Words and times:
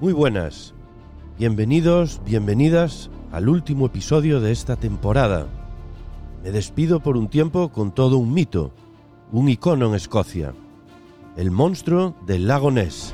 Muy 0.00 0.14
buenas, 0.14 0.72
bienvenidos, 1.38 2.22
bienvenidas 2.24 3.10
al 3.32 3.50
último 3.50 3.84
episodio 3.84 4.40
de 4.40 4.50
esta 4.50 4.76
temporada. 4.76 5.46
Me 6.42 6.50
despido 6.52 7.00
por 7.00 7.18
un 7.18 7.28
tiempo 7.28 7.70
con 7.70 7.92
todo 7.92 8.16
un 8.16 8.32
mito, 8.32 8.72
un 9.30 9.50
icono 9.50 9.88
en 9.88 9.94
Escocia, 9.94 10.54
el 11.36 11.50
monstruo 11.50 12.16
del 12.24 12.48
lago 12.48 12.70
Ness. 12.70 13.12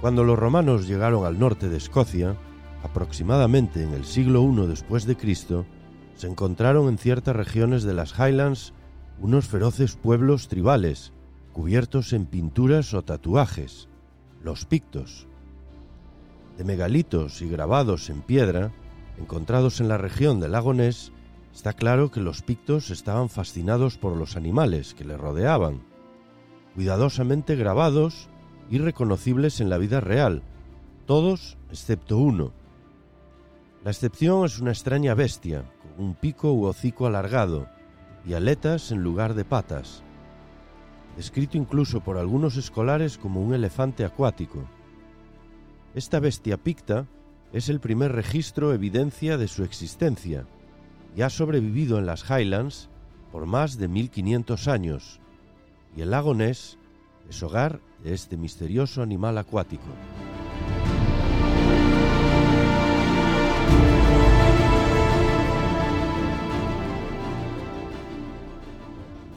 Cuando 0.00 0.24
los 0.24 0.36
romanos 0.36 0.88
llegaron 0.88 1.24
al 1.24 1.38
norte 1.38 1.68
de 1.68 1.76
Escocia, 1.76 2.34
aproximadamente 2.82 3.84
en 3.84 3.94
el 3.94 4.04
siglo 4.04 4.42
I 4.42 4.66
después 4.66 5.06
de 5.06 5.16
Cristo, 5.16 5.66
se 6.16 6.26
encontraron 6.26 6.88
en 6.88 6.98
ciertas 6.98 7.36
regiones 7.36 7.84
de 7.84 7.94
las 7.94 8.18
Highlands 8.18 8.74
unos 9.20 9.46
feroces 9.46 9.96
pueblos 9.96 10.48
tribales, 10.48 11.12
cubiertos 11.52 12.12
en 12.14 12.24
pinturas 12.24 12.94
o 12.94 13.02
tatuajes, 13.02 13.88
los 14.42 14.64
pictos. 14.64 15.26
De 16.56 16.64
megalitos 16.64 17.42
y 17.42 17.48
grabados 17.48 18.08
en 18.08 18.22
piedra, 18.22 18.72
encontrados 19.18 19.80
en 19.80 19.88
la 19.88 19.98
región 19.98 20.40
del 20.40 20.52
lago 20.52 20.72
está 21.52 21.74
claro 21.74 22.10
que 22.10 22.20
los 22.20 22.42
pictos 22.42 22.90
estaban 22.90 23.28
fascinados 23.28 23.98
por 23.98 24.16
los 24.16 24.36
animales 24.36 24.94
que 24.94 25.04
les 25.04 25.18
rodeaban, 25.18 25.82
cuidadosamente 26.74 27.56
grabados 27.56 28.28
y 28.70 28.78
reconocibles 28.78 29.60
en 29.60 29.68
la 29.68 29.76
vida 29.76 30.00
real, 30.00 30.42
todos 31.04 31.58
excepto 31.70 32.16
uno. 32.16 32.52
La 33.84 33.90
excepción 33.90 34.46
es 34.46 34.60
una 34.60 34.70
extraña 34.70 35.14
bestia, 35.14 35.64
con 35.82 36.06
un 36.06 36.14
pico 36.14 36.52
u 36.52 36.64
hocico 36.64 37.06
alargado, 37.06 37.68
y 38.26 38.34
aletas 38.34 38.92
en 38.92 39.02
lugar 39.02 39.34
de 39.34 39.44
patas, 39.44 40.02
descrito 41.16 41.56
incluso 41.56 42.00
por 42.00 42.18
algunos 42.18 42.56
escolares 42.56 43.18
como 43.18 43.42
un 43.42 43.54
elefante 43.54 44.04
acuático. 44.04 44.64
Esta 45.94 46.20
bestia 46.20 46.56
picta 46.56 47.06
es 47.52 47.68
el 47.68 47.80
primer 47.80 48.12
registro 48.12 48.72
evidencia 48.72 49.36
de 49.36 49.48
su 49.48 49.64
existencia 49.64 50.46
y 51.16 51.22
ha 51.22 51.30
sobrevivido 51.30 51.98
en 51.98 52.06
las 52.06 52.28
Highlands 52.30 52.88
por 53.32 53.46
más 53.46 53.76
de 53.78 53.88
1500 53.88 54.68
años, 54.68 55.20
y 55.96 56.02
el 56.02 56.10
lago 56.10 56.34
Ness 56.34 56.78
es 57.28 57.42
hogar 57.42 57.80
de 58.02 58.14
este 58.14 58.36
misterioso 58.36 59.02
animal 59.02 59.38
acuático. 59.38 59.88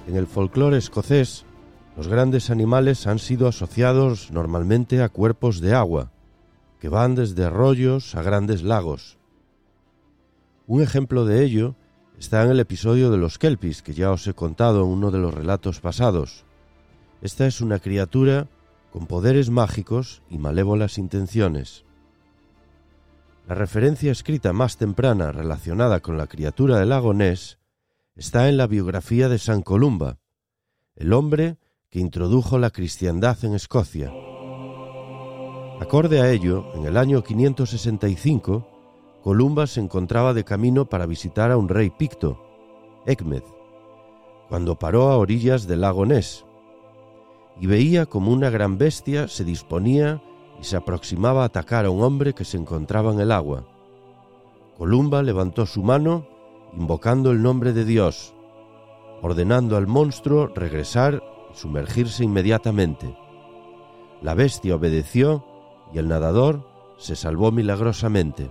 En 0.07 0.17
el 0.17 0.27
folclore 0.27 0.77
escocés, 0.77 1.45
los 1.95 2.07
grandes 2.07 2.49
animales 2.49 3.07
han 3.07 3.19
sido 3.19 3.47
asociados 3.47 4.31
normalmente 4.31 5.01
a 5.01 5.09
cuerpos 5.09 5.61
de 5.61 5.73
agua, 5.73 6.11
que 6.79 6.89
van 6.89 7.15
desde 7.15 7.45
arroyos 7.45 8.15
a 8.15 8.21
grandes 8.21 8.63
lagos. 8.63 9.17
Un 10.67 10.81
ejemplo 10.81 11.25
de 11.25 11.43
ello 11.43 11.75
está 12.19 12.43
en 12.43 12.49
el 12.49 12.59
episodio 12.59 13.11
de 13.11 13.17
los 13.17 13.37
kelpis 13.37 13.81
que 13.81 13.93
ya 13.93 14.11
os 14.11 14.27
he 14.27 14.33
contado 14.33 14.83
en 14.83 14.89
uno 14.89 15.11
de 15.11 15.19
los 15.19 15.33
relatos 15.33 15.79
pasados. 15.79 16.45
Esta 17.21 17.47
es 17.47 17.61
una 17.61 17.79
criatura 17.79 18.47
con 18.91 19.07
poderes 19.07 19.49
mágicos 19.49 20.21
y 20.29 20.37
malévolas 20.37 20.97
intenciones. 20.97 21.85
La 23.47 23.55
referencia 23.55 24.11
escrita 24.11 24.51
más 24.53 24.77
temprana 24.77 25.31
relacionada 25.31 26.01
con 26.01 26.17
la 26.17 26.27
criatura 26.27 26.79
del 26.79 26.89
lago 26.89 27.13
Ness 27.13 27.59
está 28.15 28.47
en 28.47 28.57
la 28.57 28.67
biografía 28.67 29.27
de 29.27 29.39
San 29.39 29.63
Columba, 29.63 30.19
el 30.95 31.13
hombre 31.13 31.57
que 31.89 31.99
introdujo 31.99 32.59
la 32.59 32.69
cristiandad 32.69 33.43
en 33.43 33.55
Escocia. 33.55 34.11
Acorde 35.79 36.21
a 36.21 36.31
ello, 36.31 36.71
en 36.75 36.85
el 36.85 36.97
año 36.97 37.23
565, 37.23 38.67
Columba 39.23 39.65
se 39.65 39.79
encontraba 39.79 40.33
de 40.35 40.43
camino 40.43 40.85
para 40.85 41.07
visitar 41.07 41.49
a 41.49 41.57
un 41.57 41.69
rey 41.69 41.89
picto, 41.89 42.39
Ecmed, 43.07 43.43
cuando 44.47 44.77
paró 44.77 45.09
a 45.09 45.17
orillas 45.17 45.65
del 45.65 45.81
lago 45.81 46.05
Ness, 46.05 46.45
y 47.59 47.65
veía 47.65 48.05
como 48.05 48.31
una 48.31 48.51
gran 48.51 48.77
bestia 48.77 49.27
se 49.27 49.43
disponía 49.43 50.21
y 50.59 50.65
se 50.65 50.75
aproximaba 50.75 51.41
a 51.41 51.45
atacar 51.45 51.85
a 51.85 51.89
un 51.89 52.03
hombre 52.03 52.33
que 52.33 52.45
se 52.45 52.57
encontraba 52.57 53.11
en 53.11 53.19
el 53.19 53.31
agua. 53.31 53.65
Columba 54.77 55.23
levantó 55.23 55.65
su 55.65 55.81
mano 55.81 56.32
invocando 56.75 57.31
el 57.31 57.41
nombre 57.41 57.73
de 57.73 57.85
Dios, 57.85 58.33
ordenando 59.21 59.77
al 59.77 59.87
monstruo 59.87 60.47
regresar 60.47 61.23
y 61.51 61.57
sumergirse 61.57 62.23
inmediatamente. 62.23 63.15
La 64.21 64.33
bestia 64.33 64.75
obedeció 64.75 65.45
y 65.93 65.99
el 65.99 66.07
nadador 66.07 66.67
se 66.97 67.15
salvó 67.15 67.51
milagrosamente. 67.51 68.49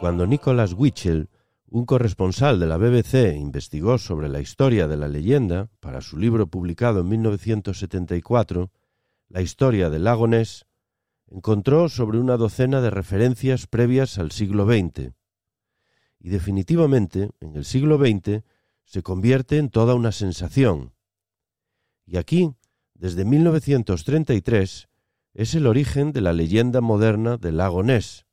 Cuando 0.00 0.26
Nicholas 0.26 0.74
Wichel, 0.74 1.28
un 1.70 1.84
corresponsal 1.84 2.60
de 2.60 2.66
la 2.66 2.78
BBC, 2.78 3.36
investigó 3.36 3.98
sobre 3.98 4.28
la 4.28 4.40
historia 4.40 4.86
de 4.86 4.96
la 4.96 5.08
leyenda 5.08 5.70
para 5.80 6.00
su 6.00 6.16
libro 6.16 6.46
publicado 6.46 7.00
en 7.00 7.08
1974, 7.08 8.70
la 9.28 9.42
historia 9.42 9.90
del 9.90 10.04
lago 10.04 10.26
Ness, 10.26 10.66
encontró 11.26 11.88
sobre 11.88 12.18
una 12.18 12.36
docena 12.36 12.80
de 12.80 12.90
referencias 12.90 13.66
previas 13.66 14.18
al 14.18 14.32
siglo 14.32 14.66
XX. 14.66 15.12
Y 16.18 16.30
definitivamente, 16.30 17.30
en 17.40 17.56
el 17.56 17.64
siglo 17.64 17.98
XX, 17.98 18.42
se 18.84 19.02
convierte 19.02 19.58
en 19.58 19.68
toda 19.68 19.94
una 19.94 20.12
sensación. 20.12 20.94
Y 22.06 22.16
aquí, 22.16 22.54
desde 22.94 23.24
1933, 23.24 24.88
es 25.34 25.54
el 25.54 25.66
origen 25.66 26.12
de 26.12 26.22
la 26.22 26.32
leyenda 26.32 26.80
moderna 26.80 27.36
del 27.36 27.58
lago 27.58 27.82
Ness, 27.82 28.26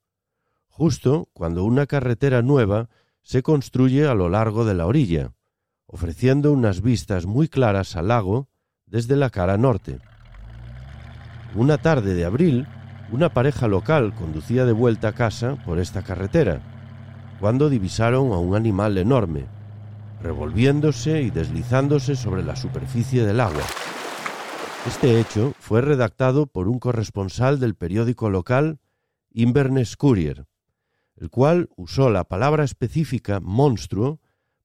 justo 0.68 1.30
cuando 1.34 1.64
una 1.64 1.86
carretera 1.86 2.42
nueva 2.42 2.90
se 3.22 3.44
construye 3.44 4.08
a 4.08 4.14
lo 4.14 4.30
largo 4.30 4.66
de 4.66 4.74
la 4.74 4.86
orilla, 4.86 5.34
ofreciendo 5.86 6.52
unas 6.52 6.82
vistas 6.82 7.26
muy 7.26 7.48
claras 7.48 7.96
al 7.96 8.08
lago 8.08 8.50
desde 8.86 9.16
la 9.16 9.30
cara 9.30 9.58
norte. 9.58 10.00
Una 11.56 11.78
tarde 11.78 12.16
de 12.16 12.26
abril, 12.26 12.68
una 13.14 13.30
pareja 13.30 13.70
local 13.70 14.14
conducía 14.14 14.66
de 14.66 14.74
vuelta 14.74 15.08
a 15.08 15.14
casa 15.14 15.56
por 15.64 15.80
esta 15.80 16.04
carretera, 16.04 16.62
cuando 17.40 17.70
divisaron 17.70 18.34
a 18.34 18.38
un 18.38 18.56
animal 18.56 18.98
enorme, 18.98 19.46
revolviéndose 20.22 21.22
y 21.22 21.30
deslizándose 21.30 22.18
sobre 22.18 22.44
la 22.44 22.58
superficie 22.58 23.26
del 23.26 23.40
agua. 23.40 23.64
Este 24.86 25.18
hecho 25.18 25.54
fue 25.58 25.80
redactado 25.80 26.46
por 26.46 26.68
un 26.68 26.78
corresponsal 26.78 27.58
del 27.62 27.76
periódico 27.76 28.30
local 28.30 28.80
Inverness 29.32 29.96
Courier, 29.96 30.48
el 31.16 31.30
cual 31.30 31.70
usó 31.78 32.10
la 32.10 32.26
palabra 32.26 32.66
específica 32.66 33.40
monstruo 33.40 34.20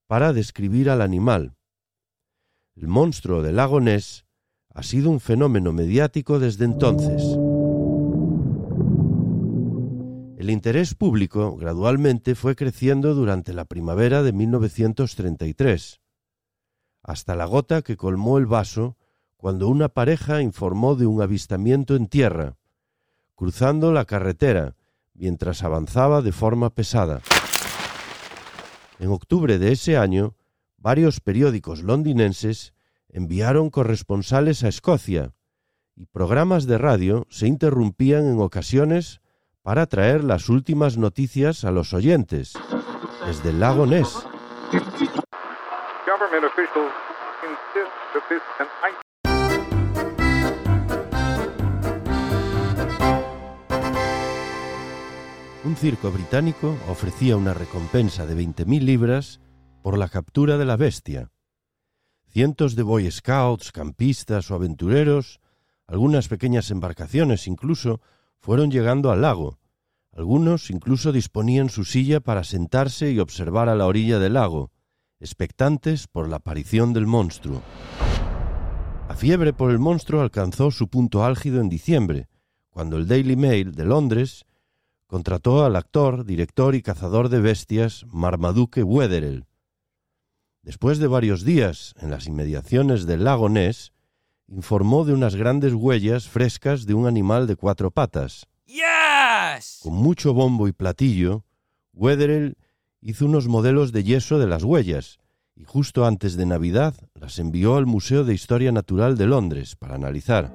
para 0.09 0.33
describir 0.33 0.91
al 0.91 1.03
animal. 1.03 1.55
El 2.75 2.89
monstruo 2.89 3.43
del 3.43 3.57
lago 3.57 3.81
Ness 3.81 4.27
ha 4.75 4.83
sido 4.83 5.11
un 5.11 5.21
fenómeno 5.21 5.73
mediático 5.73 6.39
desde 6.39 6.65
entonces. 6.65 7.23
El 10.39 10.49
interés 10.49 10.95
público 10.95 11.57
gradualmente 11.57 12.35
fue 12.35 12.57
creciendo 12.57 13.15
durante 13.15 13.53
la 13.53 13.65
primavera 13.67 14.23
de 14.23 14.33
1933, 14.33 16.01
hasta 17.03 17.35
la 17.35 17.45
gota 17.45 17.83
que 17.83 17.97
colmó 17.97 18.39
el 18.39 18.47
vaso 18.47 18.97
cuando 19.37 19.69
una 19.69 19.89
pareja 19.89 20.43
informó 20.43 20.97
de 20.97 21.07
un 21.07 21.21
avistamiento 21.23 21.97
en 21.97 22.07
tierra, 22.07 22.57
cruzando 23.35 23.93
la 23.93 24.05
carretera 24.05 24.77
mientras 25.15 25.63
avanzaba 25.63 26.23
de 26.23 26.33
forma 26.33 26.71
pesada. 26.71 27.21
En 28.99 29.11
octubre 29.11 29.59
de 29.59 29.73
ese 29.73 29.97
año, 29.97 30.37
varios 30.77 31.21
periódicos 31.21 31.83
londinenses 31.83 32.75
enviaron 33.13 33.71
corresponsales 33.71 34.65
a 34.65 34.69
Escocia 34.69 35.33
y 35.97 36.07
programas 36.07 36.67
de 36.67 36.79
radio 36.79 37.27
se 37.29 37.47
interrumpían 37.47 38.27
en 38.27 38.41
ocasiones 38.41 39.21
para 39.63 39.87
traer 39.87 40.25
las 40.25 40.49
últimas 40.49 40.97
noticias 40.97 41.65
a 41.65 41.71
los 41.71 41.93
oyentes 41.93 42.55
desde 43.27 43.51
el 43.51 43.61
lago 43.61 43.87
Ness. 43.87 44.27
Un 55.63 55.77
circo 55.77 56.11
británico 56.11 56.77
ofrecía 56.89 57.37
una 57.37 57.55
recompensa 57.55 58.27
de 58.27 58.35
20.000 58.35 58.81
libras 58.81 59.41
por 59.83 59.99
la 59.99 60.09
captura 60.09 60.57
de 60.57 60.65
la 60.65 60.77
bestia. 60.77 61.31
Cientos 62.33 62.77
de 62.77 62.85
Boy 62.85 63.11
Scouts, 63.11 63.73
campistas 63.73 64.53
o 64.53 64.55
aventureros, 64.55 65.41
algunas 65.89 66.29
pequeñas 66.29 66.71
embarcaciones 66.71 67.49
incluso, 67.49 68.01
fueron 68.39 68.71
llegando 68.71 69.11
al 69.11 69.23
lago. 69.23 69.59
Algunos 70.13 70.71
incluso 70.71 71.11
disponían 71.11 71.71
su 71.71 71.85
silla 71.85 72.21
para 72.21 72.45
sentarse 72.45 73.11
y 73.11 73.19
observar 73.19 73.69
a 73.69 73.75
la 73.75 73.87
orilla 73.87 74.21
del 74.21 74.35
lago, 74.35 74.71
expectantes 75.19 76.07
por 76.07 76.29
la 76.29 76.37
aparición 76.37 76.93
del 76.93 77.09
monstruo. 77.09 77.63
La 79.09 79.17
fiebre 79.17 79.53
por 79.53 79.73
el 79.73 79.81
monstruo 79.81 80.21
alcanzó 80.21 80.71
su 80.71 80.87
punto 80.87 81.25
álgido 81.25 81.61
en 81.61 81.69
diciembre, 81.69 82.29
cuando 82.71 82.97
el 82.97 83.09
Daily 83.09 83.35
Mail 83.35 83.73
de 83.73 83.85
Londres 83.87 84.47
contrató 85.09 85.65
al 85.65 85.75
actor, 85.75 86.25
director 86.25 86.77
y 86.77 86.83
cazador 86.83 87.29
de 87.29 87.41
bestias 87.41 88.07
Marmaduke 88.07 88.85
Wetherell. 88.85 89.50
Después 90.63 90.99
de 90.99 91.07
varios 91.07 91.45
días 91.45 91.95
en 92.01 92.11
las 92.11 92.27
inmediaciones 92.27 93.07
del 93.07 93.25
lago 93.25 93.49
Ness, 93.49 93.93
informó 94.47 95.05
de 95.05 95.15
unas 95.15 95.37
grandes 95.37 95.73
huellas 95.73 96.29
frescas 96.29 96.85
de 96.85 96.95
un 96.95 97.07
animal 97.07 97.47
de 97.47 97.57
cuatro 97.57 97.91
patas. 97.91 98.47
Con 99.83 99.95
mucho 99.95 100.35
bombo 100.35 100.69
y 100.69 100.73
platillo, 100.73 101.45
Wetherell 101.95 102.57
hizo 103.01 103.27
unos 103.27 103.49
modelos 103.49 103.93
de 103.93 104.05
yeso 104.05 104.39
de 104.39 104.47
las 104.47 104.63
huellas 104.63 105.19
y 105.57 105.65
justo 105.65 106.05
antes 106.05 106.37
de 106.37 106.47
Navidad 106.47 106.95
las 107.15 107.39
envió 107.39 107.77
al 107.77 107.87
Museo 107.87 108.25
de 108.25 108.35
Historia 108.35 108.73
Natural 108.73 109.17
de 109.17 109.27
Londres 109.27 109.77
para 109.77 109.95
analizar. 109.95 110.55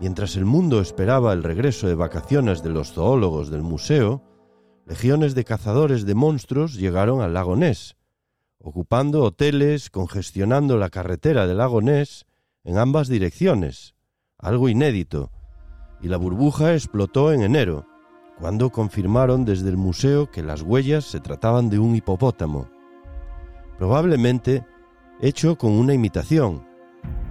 Mientras 0.00 0.36
el 0.36 0.44
mundo 0.44 0.80
esperaba 0.80 1.32
el 1.32 1.42
regreso 1.42 1.86
de 1.86 1.94
vacaciones 1.94 2.62
de 2.62 2.70
los 2.70 2.92
zoólogos 2.92 3.50
del 3.50 3.62
museo, 3.62 4.22
legiones 4.86 5.34
de 5.34 5.44
cazadores 5.44 6.06
de 6.06 6.14
monstruos 6.14 6.74
llegaron 6.74 7.20
al 7.20 7.34
lago 7.34 7.56
Ness, 7.56 7.96
ocupando 8.62 9.22
hoteles, 9.24 9.90
congestionando 9.90 10.76
la 10.76 10.88
carretera 10.88 11.46
del 11.46 11.58
lago 11.58 11.80
en 11.82 12.78
ambas 12.78 13.08
direcciones, 13.08 13.94
algo 14.38 14.68
inédito, 14.68 15.30
y 16.00 16.08
la 16.08 16.16
burbuja 16.16 16.74
explotó 16.74 17.32
en 17.32 17.42
enero, 17.42 17.86
cuando 18.38 18.70
confirmaron 18.70 19.44
desde 19.44 19.68
el 19.68 19.76
museo 19.76 20.30
que 20.30 20.42
las 20.42 20.62
huellas 20.62 21.04
se 21.04 21.20
trataban 21.20 21.70
de 21.70 21.78
un 21.78 21.94
hipopótamo. 21.94 22.68
Probablemente 23.78 24.64
hecho 25.20 25.56
con 25.56 25.72
una 25.72 25.94
imitación. 25.94 26.64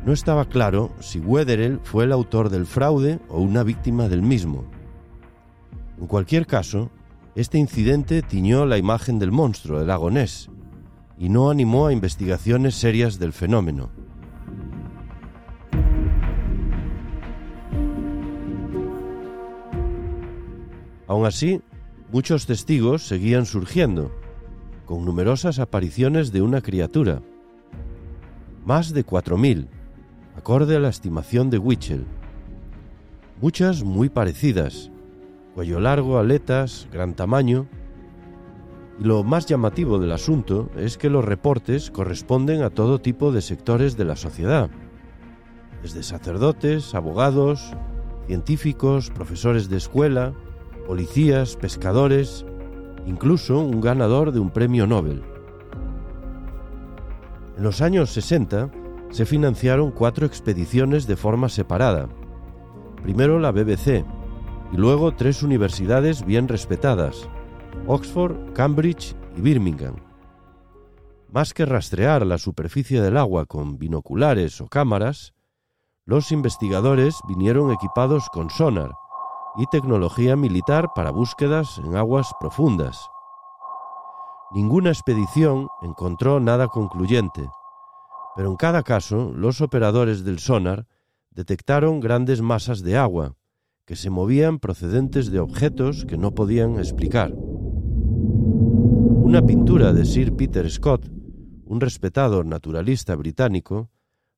No 0.06 0.14
estaba 0.14 0.46
claro 0.46 0.92
si 1.00 1.20
Wetherell 1.20 1.80
fue 1.84 2.06
el 2.06 2.12
autor 2.12 2.50
del 2.50 2.66
fraude 2.66 3.20
o 3.30 3.40
una 3.42 3.64
víctima 3.64 4.08
del 4.08 4.22
mismo. 4.22 4.66
En 6.00 6.08
cualquier 6.08 6.48
caso, 6.48 6.90
este 7.36 7.58
incidente 7.58 8.22
tiñó 8.22 8.66
la 8.66 8.78
imagen 8.78 9.20
del 9.20 9.32
monstruo 9.32 9.80
del 9.80 9.88
lago 9.88 10.10
y 11.22 11.30
no 11.30 11.52
animó 11.52 11.86
a 11.86 11.94
investigaciones 11.94 12.74
serias 12.74 13.20
del 13.20 13.32
fenómeno. 13.32 13.92
Aun 21.06 21.28
así, 21.28 21.62
muchos 22.12 22.48
testigos 22.48 23.04
seguían 23.04 23.46
surgiendo, 23.46 24.12
con 24.88 25.06
numerosas 25.06 25.60
apariciones 25.60 26.32
de 26.32 26.42
una 26.42 26.60
criatura. 26.62 27.22
Más 28.66 28.92
de 28.92 29.04
cuatro 29.04 29.38
mil, 29.38 29.68
acorde 30.36 30.76
a 30.76 30.80
la 30.80 30.90
estimación 30.90 31.52
de 31.52 31.60
Wichel. 31.60 32.04
Muchas 33.40 33.84
muy 33.84 34.10
parecidas, 34.10 34.90
cuello 35.54 35.80
largo, 35.80 36.18
aletas, 36.18 36.88
gran 36.92 37.14
tamaño. 37.14 37.68
Lo 39.02 39.24
más 39.24 39.48
llamativo 39.48 39.98
del 39.98 40.12
asunto 40.12 40.70
es 40.78 40.96
que 41.00 41.10
los 41.10 41.26
reportes 41.26 41.90
corresponden 41.90 42.62
a 42.62 42.70
todo 42.70 43.02
tipo 43.02 43.32
de 43.32 43.42
sectores 43.42 43.98
de 43.98 44.06
la 44.06 44.16
sociedad, 44.16 44.70
desde 45.82 46.04
sacerdotes, 46.04 46.94
abogados, 46.94 47.74
científicos, 48.28 49.10
profesores 49.10 49.70
de 49.70 49.78
escuela, 49.78 50.36
policías, 50.86 51.56
pescadores, 51.56 52.46
incluso 53.08 53.58
un 53.58 53.82
ganador 53.82 54.32
de 54.34 54.40
un 54.40 54.52
premio 54.52 54.86
Nobel. 54.86 55.24
En 57.58 57.64
los 57.64 57.82
años 57.82 58.12
60 58.12 58.70
se 59.10 59.26
financiaron 59.26 59.90
cuatro 59.90 60.28
expediciones 60.28 61.08
de 61.08 61.16
forma 61.16 61.50
separada. 61.50 62.08
Primero 63.02 63.40
la 63.40 63.52
BBC 63.52 64.06
y 64.72 64.78
luego 64.78 65.16
tres 65.16 65.42
universidades 65.42 66.24
bien 66.24 66.48
respetadas, 66.48 67.28
Oxford, 67.88 68.54
Cambridge 68.54 69.16
y 69.36 69.42
Birmingham. 69.42 69.96
Más 71.30 71.54
que 71.54 71.66
rastrear 71.66 72.26
la 72.26 72.38
superficie 72.38 73.02
del 73.02 73.18
agua 73.18 73.46
con 73.46 73.78
binoculares 73.78 74.60
o 74.62 74.68
cámaras, 74.68 75.34
los 76.06 76.32
investigadores 76.32 77.20
vinieron 77.28 77.72
equipados 77.72 78.28
con 78.30 78.50
sonar, 78.50 78.92
y 79.56 79.66
tecnología 79.68 80.36
militar 80.36 80.90
para 80.96 81.12
búsquedas 81.12 81.78
en 81.80 81.96
aguas 81.96 82.32
profundas. 82.40 83.10
Ninguna 84.52 84.90
expedición 84.90 85.68
encontró 85.82 86.40
nada 86.40 86.68
concluyente, 86.68 87.50
pero 88.36 88.50
en 88.50 88.56
cada 88.56 88.84
caso 88.84 89.32
los 89.34 89.62
operadores 89.62 90.24
del 90.24 90.40
sonar 90.40 90.88
detectaron 91.30 92.00
grandes 92.00 92.42
masas 92.42 92.82
de 92.82 92.98
agua 92.98 93.36
que 93.86 93.96
se 93.96 94.10
movían 94.10 94.60
procedentes 94.60 95.32
de 95.32 95.40
objetos 95.40 96.06
que 96.06 96.18
no 96.18 96.32
podían 96.32 96.78
explicar. 96.78 97.34
Una 99.32 99.46
pintura 99.46 99.94
de 99.94 100.04
Sir 100.04 100.36
Peter 100.36 100.70
Scott, 100.70 101.08
un 101.64 101.80
respetado 101.80 102.44
naturalista 102.44 103.16
británico, 103.16 103.90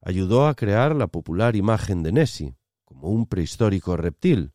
ayudó 0.01 0.45
a 0.45 0.53
crear 0.53 0.95
la 0.95 1.07
popular 1.07 1.55
imagen 1.55 2.03
de 2.03 2.11
Nessie 2.11 2.55
como 2.85 3.09
un 3.09 3.25
prehistórico 3.25 3.97
reptil, 3.97 4.51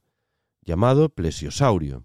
llamado 0.62 1.08
plesiosaurio. 1.08 2.04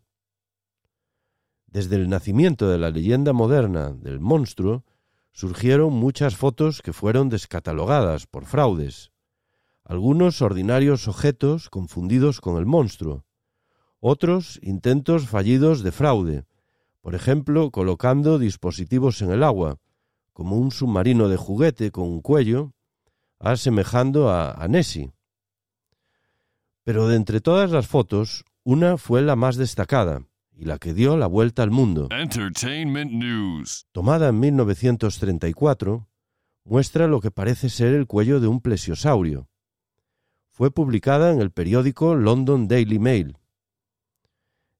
Desde 1.67 1.95
el 1.95 2.09
nacimiento 2.09 2.67
de 2.69 2.79
la 2.79 2.89
leyenda 2.89 3.33
moderna 3.33 3.91
del 3.91 4.19
monstruo 4.19 4.83
surgieron 5.31 5.93
muchas 5.93 6.35
fotos 6.35 6.81
que 6.81 6.91
fueron 6.91 7.29
descatalogadas 7.29 8.25
por 8.25 8.45
fraudes, 8.45 9.11
algunos 9.83 10.41
ordinarios 10.41 11.07
objetos 11.07 11.69
confundidos 11.69 12.41
con 12.41 12.57
el 12.57 12.65
monstruo, 12.65 13.25
otros 13.99 14.59
intentos 14.63 15.27
fallidos 15.27 15.83
de 15.83 15.91
fraude, 15.91 16.45
por 17.03 17.15
ejemplo, 17.15 17.69
colocando 17.69 18.39
dispositivos 18.39 19.21
en 19.21 19.29
el 19.29 19.43
agua, 19.43 19.77
como 20.31 20.55
un 20.55 20.71
submarino 20.71 21.27
de 21.27 21.35
juguete 21.35 21.91
con 21.91 22.05
un 22.05 22.21
cuello, 22.21 22.71
asemejando 23.39 24.29
a, 24.29 24.53
a 24.53 24.67
Nessie. 24.69 25.11
Pero 26.85 27.09
de 27.09 27.17
entre 27.17 27.41
todas 27.41 27.71
las 27.71 27.87
fotos, 27.87 28.45
una 28.63 28.95
fue 28.97 29.21
la 29.21 29.35
más 29.35 29.57
destacada 29.57 30.23
y 30.53 30.63
la 30.63 30.77
que 30.77 30.93
dio 30.93 31.17
la 31.17 31.27
vuelta 31.27 31.61
al 31.61 31.71
mundo. 31.71 32.07
Entertainment 32.09 33.11
News. 33.11 33.85
Tomada 33.91 34.29
en 34.29 34.39
1934, 34.39 36.07
muestra 36.63 37.07
lo 37.07 37.19
que 37.19 37.31
parece 37.31 37.69
ser 37.69 37.93
el 37.93 38.07
cuello 38.07 38.39
de 38.39 38.47
un 38.47 38.61
plesiosaurio. 38.61 39.49
Fue 40.51 40.71
publicada 40.71 41.33
en 41.33 41.41
el 41.41 41.51
periódico 41.51 42.15
London 42.15 42.69
Daily 42.69 42.97
Mail. 42.97 43.37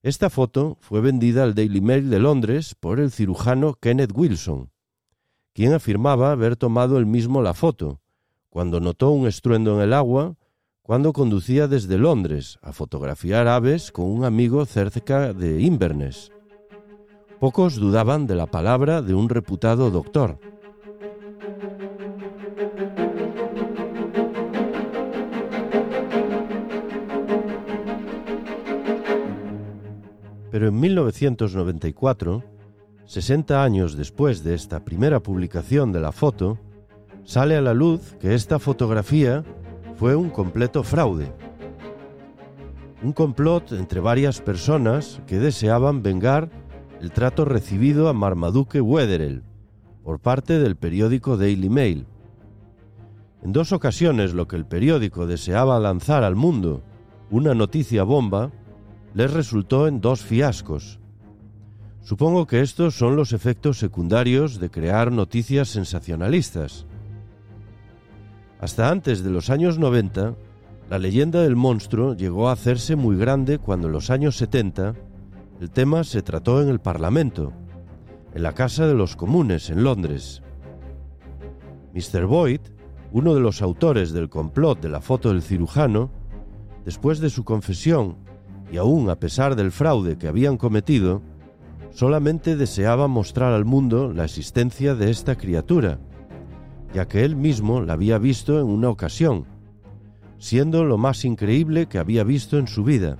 Esta 0.04 0.28
foto 0.28 0.76
fue 0.82 1.00
vendida 1.00 1.44
al 1.44 1.54
Daily 1.54 1.80
Mail 1.80 2.10
de 2.10 2.18
Londres 2.18 2.76
por 2.78 3.00
el 3.00 3.10
cirujano 3.10 3.72
Kenneth 3.72 4.12
Wilson, 4.14 4.70
quien 5.54 5.72
afirmaba 5.72 6.30
haber 6.30 6.56
tomado 6.56 6.98
él 6.98 7.06
mismo 7.06 7.40
la 7.40 7.54
foto, 7.54 8.02
cuando 8.50 8.80
notó 8.80 9.12
un 9.12 9.26
estruendo 9.26 9.74
en 9.76 9.80
el 9.80 9.94
agua 9.94 10.36
cuando 10.82 11.14
conducía 11.14 11.68
desde 11.68 11.96
Londres 11.96 12.58
a 12.60 12.74
fotografiar 12.74 13.48
aves 13.48 13.90
con 13.90 14.04
un 14.04 14.26
amigo 14.26 14.66
cerca 14.66 15.32
de 15.32 15.62
Inverness. 15.62 16.30
Pocos 17.40 17.76
dudaban 17.76 18.26
de 18.26 18.34
la 18.34 18.44
palabra 18.44 19.00
de 19.00 19.14
un 19.14 19.30
reputado 19.30 19.90
doctor. 19.90 20.38
Pero 30.54 30.68
en 30.68 30.78
1994, 30.78 32.44
60 33.06 33.64
años 33.64 33.96
después 33.96 34.44
de 34.44 34.54
esta 34.54 34.84
primera 34.84 35.18
publicación 35.18 35.90
de 35.90 35.98
la 35.98 36.12
foto, 36.12 36.60
sale 37.24 37.56
a 37.56 37.60
la 37.60 37.74
luz 37.74 38.14
que 38.20 38.36
esta 38.36 38.60
fotografía 38.60 39.42
fue 39.96 40.14
un 40.14 40.30
completo 40.30 40.84
fraude. 40.84 41.32
Un 43.02 43.12
complot 43.12 43.72
entre 43.72 43.98
varias 43.98 44.40
personas 44.40 45.20
que 45.26 45.40
deseaban 45.40 46.04
vengar 46.04 46.50
el 47.00 47.10
trato 47.10 47.44
recibido 47.44 48.08
a 48.08 48.12
Marmaduke 48.12 48.80
Wetherell 48.80 49.42
por 50.04 50.20
parte 50.20 50.60
del 50.60 50.76
periódico 50.76 51.36
Daily 51.36 51.68
Mail. 51.68 52.06
En 53.42 53.52
dos 53.52 53.72
ocasiones 53.72 54.34
lo 54.34 54.46
que 54.46 54.54
el 54.54 54.66
periódico 54.66 55.26
deseaba 55.26 55.80
lanzar 55.80 56.22
al 56.22 56.36
mundo, 56.36 56.84
una 57.28 57.54
noticia 57.54 58.04
bomba, 58.04 58.52
les 59.14 59.32
resultó 59.32 59.86
en 59.86 60.00
dos 60.00 60.22
fiascos. 60.22 60.98
Supongo 62.02 62.46
que 62.46 62.60
estos 62.60 62.96
son 62.96 63.16
los 63.16 63.32
efectos 63.32 63.78
secundarios 63.78 64.58
de 64.58 64.70
crear 64.70 65.10
noticias 65.10 65.68
sensacionalistas. 65.68 66.86
Hasta 68.60 68.90
antes 68.90 69.22
de 69.22 69.30
los 69.30 69.50
años 69.50 69.78
90, 69.78 70.34
la 70.90 70.98
leyenda 70.98 71.42
del 71.42 71.56
monstruo 71.56 72.14
llegó 72.14 72.48
a 72.48 72.52
hacerse 72.52 72.96
muy 72.96 73.16
grande 73.16 73.58
cuando 73.58 73.86
en 73.86 73.92
los 73.92 74.10
años 74.10 74.36
70 74.36 74.94
el 75.60 75.70
tema 75.70 76.04
se 76.04 76.20
trató 76.20 76.60
en 76.60 76.68
el 76.68 76.80
Parlamento, 76.80 77.52
en 78.34 78.42
la 78.42 78.52
Casa 78.52 78.86
de 78.86 78.94
los 78.94 79.16
Comunes 79.16 79.70
en 79.70 79.84
Londres. 79.84 80.42
Mr. 81.94 82.26
Boyd, 82.26 82.60
uno 83.12 83.34
de 83.34 83.40
los 83.40 83.62
autores 83.62 84.12
del 84.12 84.28
complot 84.28 84.80
de 84.80 84.88
la 84.88 85.00
foto 85.00 85.28
del 85.28 85.42
cirujano, 85.42 86.10
después 86.84 87.20
de 87.20 87.30
su 87.30 87.44
confesión 87.44 88.23
y 88.70 88.76
aún 88.76 89.10
a 89.10 89.16
pesar 89.16 89.56
del 89.56 89.72
fraude 89.72 90.18
que 90.18 90.28
habían 90.28 90.56
cometido, 90.56 91.22
solamente 91.90 92.56
deseaba 92.56 93.06
mostrar 93.08 93.52
al 93.52 93.64
mundo 93.64 94.12
la 94.12 94.24
existencia 94.24 94.94
de 94.94 95.10
esta 95.10 95.36
criatura, 95.36 95.98
ya 96.92 97.06
que 97.06 97.24
él 97.24 97.36
mismo 97.36 97.80
la 97.80 97.92
había 97.92 98.18
visto 98.18 98.60
en 98.60 98.66
una 98.66 98.88
ocasión, 98.88 99.46
siendo 100.38 100.84
lo 100.84 100.98
más 100.98 101.24
increíble 101.24 101.86
que 101.86 101.98
había 101.98 102.24
visto 102.24 102.58
en 102.58 102.66
su 102.66 102.84
vida, 102.84 103.16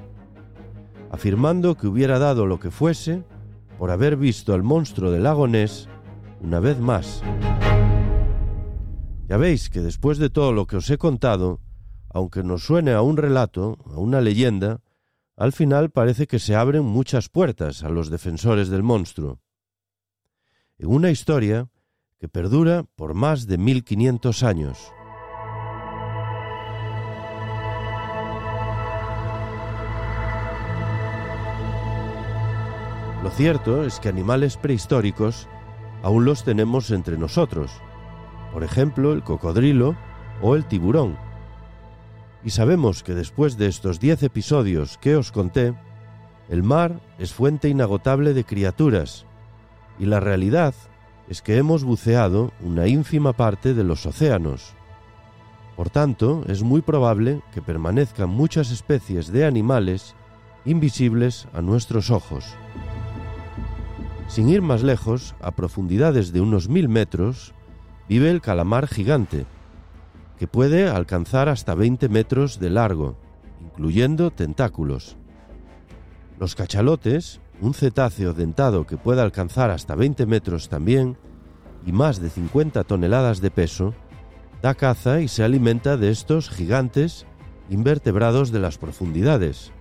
afirmando 1.10 1.76
que 1.76 1.86
hubiera 1.86 2.18
dado 2.18 2.46
lo 2.46 2.58
que 2.58 2.70
fuese 2.70 3.22
por 3.78 3.90
haber 3.90 4.16
visto 4.16 4.54
al 4.54 4.62
monstruo 4.62 5.10
del 5.10 5.22
lago 5.22 5.46
Ness 5.46 5.88
una 6.40 6.60
vez 6.60 6.78
más. 6.78 7.22
Ya 9.28 9.36
veis 9.36 9.70
que 9.70 9.80
después 9.80 10.18
de 10.18 10.28
todo 10.28 10.52
lo 10.52 10.66
que 10.66 10.76
os 10.76 10.90
he 10.90 10.98
contado, 10.98 11.60
aunque 12.10 12.42
nos 12.42 12.64
suene 12.64 12.92
a 12.92 13.00
un 13.00 13.16
relato, 13.16 13.78
a 13.86 13.98
una 13.98 14.20
leyenda, 14.20 14.80
al 15.36 15.52
final 15.52 15.90
parece 15.90 16.26
que 16.26 16.38
se 16.38 16.54
abren 16.54 16.84
muchas 16.84 17.28
puertas 17.28 17.82
a 17.82 17.88
los 17.88 18.10
defensores 18.10 18.68
del 18.68 18.82
monstruo. 18.82 19.40
En 20.78 20.88
una 20.88 21.10
historia 21.10 21.68
que 22.18 22.28
perdura 22.28 22.84
por 22.96 23.14
más 23.14 23.46
de 23.46 23.58
1500 23.58 24.42
años. 24.42 24.92
Lo 33.22 33.30
cierto 33.30 33.84
es 33.84 34.00
que 34.00 34.10
animales 34.10 34.56
prehistóricos 34.56 35.48
aún 36.02 36.26
los 36.26 36.44
tenemos 36.44 36.90
entre 36.90 37.16
nosotros, 37.16 37.72
por 38.52 38.62
ejemplo 38.62 39.12
el 39.12 39.22
cocodrilo 39.22 39.96
o 40.42 40.54
el 40.54 40.66
tiburón. 40.66 41.23
Y 42.44 42.50
sabemos 42.50 43.02
que 43.02 43.14
después 43.14 43.56
de 43.56 43.68
estos 43.68 44.00
diez 44.00 44.22
episodios 44.22 44.98
que 44.98 45.16
os 45.16 45.32
conté, 45.32 45.74
el 46.48 46.62
mar 46.62 47.00
es 47.18 47.32
fuente 47.32 47.68
inagotable 47.68 48.34
de 48.34 48.44
criaturas, 48.44 49.24
y 49.98 50.04
la 50.04 50.20
realidad 50.20 50.74
es 51.28 51.40
que 51.40 51.56
hemos 51.56 51.84
buceado 51.84 52.52
una 52.60 52.86
ínfima 52.86 53.32
parte 53.32 53.72
de 53.72 53.84
los 53.84 54.04
océanos. 54.04 54.74
Por 55.74 55.88
tanto, 55.88 56.44
es 56.46 56.62
muy 56.62 56.82
probable 56.82 57.40
que 57.52 57.62
permanezcan 57.62 58.28
muchas 58.28 58.70
especies 58.70 59.32
de 59.32 59.46
animales 59.46 60.14
invisibles 60.66 61.48
a 61.52 61.62
nuestros 61.62 62.10
ojos. 62.10 62.44
Sin 64.28 64.48
ir 64.48 64.62
más 64.62 64.82
lejos, 64.82 65.34
a 65.40 65.50
profundidades 65.50 66.32
de 66.32 66.40
unos 66.40 66.68
mil 66.68 66.88
metros, 66.88 67.54
vive 68.08 68.30
el 68.30 68.40
calamar 68.40 68.86
gigante, 68.86 69.46
que 70.38 70.46
puede 70.46 70.88
alcanzar 70.88 71.48
hasta 71.48 71.74
20 71.74 72.08
metros 72.08 72.58
de 72.58 72.70
largo, 72.70 73.16
incluyendo 73.60 74.30
tentáculos. 74.30 75.16
Los 76.38 76.54
cachalotes, 76.54 77.40
un 77.60 77.74
cetáceo 77.74 78.34
dentado 78.34 78.86
que 78.86 78.96
puede 78.96 79.22
alcanzar 79.22 79.70
hasta 79.70 79.94
20 79.94 80.26
metros 80.26 80.68
también, 80.68 81.16
y 81.86 81.92
más 81.92 82.20
de 82.20 82.30
50 82.30 82.84
toneladas 82.84 83.40
de 83.40 83.50
peso, 83.50 83.94
da 84.62 84.74
caza 84.74 85.20
y 85.20 85.28
se 85.28 85.44
alimenta 85.44 85.96
de 85.96 86.10
estos 86.10 86.50
gigantes 86.50 87.26
invertebrados 87.70 88.50
de 88.50 88.60
las 88.60 88.78
profundidades. 88.78 89.72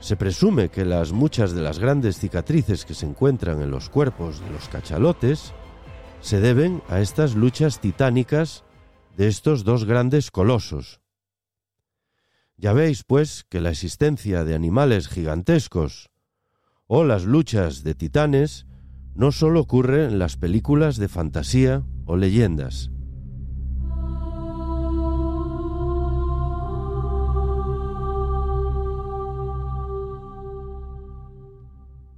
Se 0.00 0.16
presume 0.16 0.68
que 0.68 0.84
las 0.84 1.12
muchas 1.12 1.52
de 1.52 1.62
las 1.62 1.78
grandes 1.78 2.18
cicatrices 2.18 2.84
que 2.84 2.94
se 2.94 3.06
encuentran 3.06 3.62
en 3.62 3.70
los 3.70 3.88
cuerpos 3.88 4.40
de 4.40 4.50
los 4.50 4.68
cachalotes 4.68 5.54
se 6.20 6.40
deben 6.40 6.82
a 6.88 7.00
estas 7.00 7.34
luchas 7.34 7.80
titánicas 7.80 8.64
de 9.16 9.28
estos 9.28 9.64
dos 9.64 9.84
grandes 9.84 10.30
colosos. 10.30 11.00
Ya 12.56 12.72
veis, 12.72 13.04
pues, 13.04 13.44
que 13.48 13.60
la 13.60 13.70
existencia 13.70 14.44
de 14.44 14.54
animales 14.54 15.08
gigantescos 15.08 16.10
o 16.86 17.04
las 17.04 17.24
luchas 17.24 17.82
de 17.82 17.94
titanes 17.94 18.66
no 19.14 19.32
solo 19.32 19.60
ocurre 19.60 20.04
en 20.04 20.18
las 20.18 20.36
películas 20.36 20.96
de 20.96 21.08
fantasía 21.08 21.84
o 22.06 22.16
leyendas. 22.16 22.90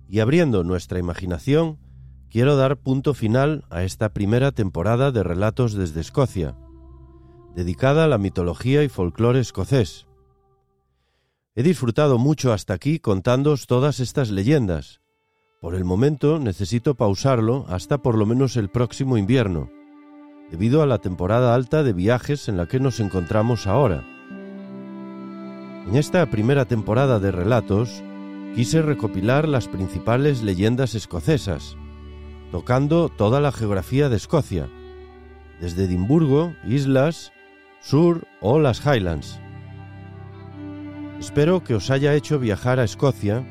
Y 0.08 0.20
abriendo 0.20 0.64
nuestra 0.64 0.98
imaginación, 0.98 1.78
quiero 2.30 2.56
dar 2.56 2.78
punto 2.78 3.12
final 3.12 3.64
a 3.70 3.82
esta 3.82 4.10
primera 4.10 4.52
temporada 4.52 5.10
de 5.10 5.22
Relatos 5.22 5.74
desde 5.74 6.00
Escocia, 6.00 6.56
dedicada 7.56 8.04
a 8.04 8.06
la 8.06 8.18
mitología 8.18 8.84
y 8.84 8.90
folclore 8.90 9.40
escocés. 9.40 10.06
He 11.54 11.62
disfrutado 11.62 12.18
mucho 12.18 12.52
hasta 12.52 12.74
aquí 12.74 12.98
contándoos 12.98 13.66
todas 13.66 13.98
estas 13.98 14.30
leyendas. 14.30 15.00
Por 15.62 15.74
el 15.74 15.86
momento 15.86 16.38
necesito 16.38 16.96
pausarlo 16.96 17.64
hasta 17.70 17.96
por 18.02 18.18
lo 18.18 18.26
menos 18.26 18.58
el 18.58 18.68
próximo 18.68 19.16
invierno, 19.16 19.70
debido 20.50 20.82
a 20.82 20.86
la 20.86 20.98
temporada 20.98 21.54
alta 21.54 21.82
de 21.82 21.94
viajes 21.94 22.50
en 22.50 22.58
la 22.58 22.66
que 22.66 22.78
nos 22.78 23.00
encontramos 23.00 23.66
ahora. 23.66 24.04
En 25.88 25.96
esta 25.96 26.28
primera 26.28 26.66
temporada 26.66 27.20
de 27.20 27.32
relatos, 27.32 28.02
quise 28.54 28.82
recopilar 28.82 29.48
las 29.48 29.66
principales 29.66 30.42
leyendas 30.42 30.94
escocesas, 30.94 31.78
tocando 32.52 33.08
toda 33.08 33.40
la 33.40 33.50
geografía 33.50 34.10
de 34.10 34.16
Escocia, 34.16 34.68
desde 35.58 35.84
Edimburgo, 35.84 36.54
islas, 36.66 37.32
Sur 37.80 38.26
o 38.40 38.58
las 38.58 38.84
Highlands. 38.84 39.40
Espero 41.20 41.62
que 41.62 41.74
os 41.74 41.90
haya 41.90 42.14
hecho 42.14 42.38
viajar 42.38 42.80
a 42.80 42.84
Escocia 42.84 43.46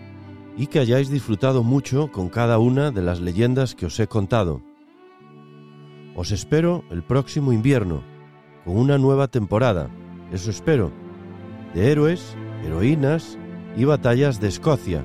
y 0.58 0.68
que 0.68 0.80
hayáis 0.80 1.10
disfrutado 1.10 1.64
mucho 1.64 2.12
con 2.12 2.30
cada 2.30 2.60
una 2.60 2.92
de 2.92 3.02
las 3.02 3.22
leyendas 3.22 3.76
que 3.76 3.86
os 3.86 4.00
he 4.00 4.08
contado. 4.08 4.62
Os 6.16 6.32
espero 6.32 6.84
el 6.92 7.04
próximo 7.04 7.54
invierno, 7.54 8.04
con 8.64 8.78
una 8.78 8.98
nueva 8.98 9.28
temporada, 9.28 9.90
eso 10.32 10.50
espero, 10.50 10.92
de 11.74 11.92
héroes, 11.92 12.36
heroínas 12.64 13.38
y 13.76 13.86
batallas 13.86 14.40
de 14.40 14.48
Escocia. 14.48 15.04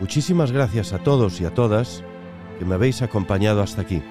Muchísimas 0.00 0.52
gracias 0.52 0.92
a 0.92 0.98
todos 0.98 1.40
y 1.40 1.44
a 1.44 1.54
todas 1.54 2.02
que 2.58 2.64
me 2.64 2.74
habéis 2.74 3.02
acompañado 3.02 3.62
hasta 3.62 3.82
aquí. 3.82 4.02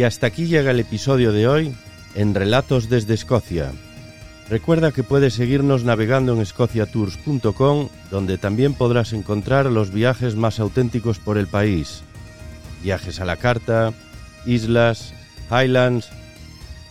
Y 0.00 0.02
hasta 0.02 0.28
aquí 0.28 0.46
llega 0.46 0.70
el 0.70 0.80
episodio 0.80 1.30
de 1.30 1.46
hoy 1.46 1.74
en 2.14 2.34
Relatos 2.34 2.88
desde 2.88 3.12
Escocia. 3.12 3.70
Recuerda 4.48 4.92
que 4.92 5.02
puedes 5.02 5.34
seguirnos 5.34 5.84
navegando 5.84 6.32
en 6.32 6.40
escociatours.com, 6.40 7.90
donde 8.10 8.38
también 8.38 8.72
podrás 8.72 9.12
encontrar 9.12 9.66
los 9.66 9.92
viajes 9.92 10.36
más 10.36 10.58
auténticos 10.58 11.18
por 11.18 11.36
el 11.36 11.48
país. 11.48 12.00
Viajes 12.82 13.20
a 13.20 13.26
la 13.26 13.36
carta, 13.36 13.92
islas, 14.46 15.12
highlands, 15.50 16.08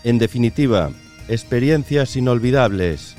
en 0.04 0.20
definitiva, 0.20 0.92
experiencias 1.28 2.16
inolvidables. 2.16 3.16